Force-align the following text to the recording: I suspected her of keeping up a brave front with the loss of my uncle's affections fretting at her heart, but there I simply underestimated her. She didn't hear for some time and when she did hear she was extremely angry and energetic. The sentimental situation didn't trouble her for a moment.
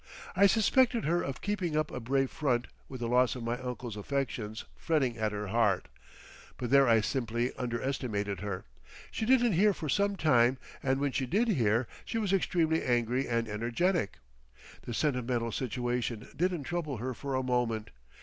I 0.35 0.47
suspected 0.47 1.05
her 1.05 1.21
of 1.21 1.43
keeping 1.43 1.77
up 1.77 1.91
a 1.91 1.99
brave 1.99 2.31
front 2.31 2.65
with 2.89 3.01
the 3.01 3.07
loss 3.07 3.35
of 3.35 3.43
my 3.43 3.59
uncle's 3.59 3.95
affections 3.95 4.65
fretting 4.75 5.15
at 5.19 5.31
her 5.31 5.49
heart, 5.49 5.89
but 6.57 6.71
there 6.71 6.87
I 6.87 7.01
simply 7.01 7.53
underestimated 7.55 8.39
her. 8.39 8.65
She 9.11 9.27
didn't 9.27 9.53
hear 9.53 9.73
for 9.75 9.89
some 9.89 10.15
time 10.15 10.57
and 10.81 10.99
when 10.99 11.11
she 11.11 11.27
did 11.27 11.49
hear 11.49 11.87
she 12.03 12.17
was 12.17 12.33
extremely 12.33 12.81
angry 12.81 13.27
and 13.27 13.47
energetic. 13.47 14.17
The 14.81 14.93
sentimental 14.95 15.51
situation 15.51 16.29
didn't 16.35 16.63
trouble 16.63 16.97
her 16.97 17.13
for 17.13 17.35
a 17.35 17.43
moment. 17.43 17.91